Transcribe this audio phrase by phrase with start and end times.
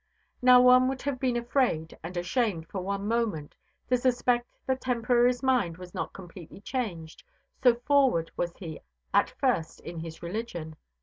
[0.41, 3.55] Now, one would have been afraid and ashamed for one moment
[3.87, 7.23] to suspect that Temporary's mind was not completely changed,
[7.61, 8.81] so "forward" was he
[9.13, 10.75] at first in his religion.